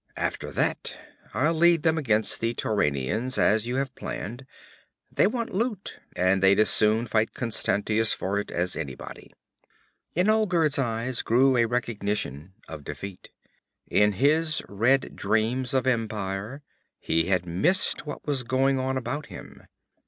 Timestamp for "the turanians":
2.41-3.37